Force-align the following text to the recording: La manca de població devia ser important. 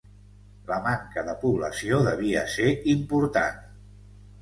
La 0.71 0.77
manca 0.85 1.25
de 1.27 1.35
població 1.45 2.01
devia 2.09 2.45
ser 2.57 2.75
important. 2.97 3.65